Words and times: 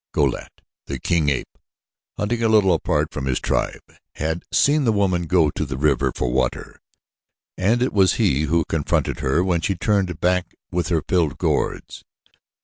Go 0.13 0.23
lat, 0.23 0.51
the 0.87 0.97
king 0.97 1.29
ape, 1.29 1.59
hunting 2.17 2.41
a 2.41 2.49
little 2.49 2.73
apart 2.73 3.11
from 3.13 3.27
his 3.27 3.39
tribe, 3.39 3.83
had 4.15 4.43
seen 4.51 4.83
the 4.83 4.91
woman 4.91 5.27
go 5.27 5.51
to 5.51 5.63
the 5.63 5.77
river 5.77 6.11
for 6.15 6.31
water, 6.31 6.81
and 7.55 7.83
it 7.83 7.93
was 7.93 8.13
he 8.13 8.45
who 8.45 8.65
confronted 8.67 9.19
her 9.19 9.43
when 9.43 9.61
she 9.61 9.75
turned 9.75 10.19
back 10.19 10.55
with 10.71 10.87
her 10.87 11.03
filled 11.07 11.37
gourds. 11.37 12.03